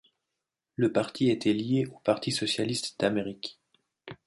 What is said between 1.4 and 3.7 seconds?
lié au Parti socialiste d'Amérique.